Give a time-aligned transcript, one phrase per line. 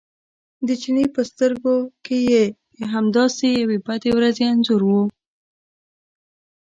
[0.67, 2.19] د چیني په سترګو کې
[2.77, 4.91] د همداسې یوې بدې ورځې انځور و.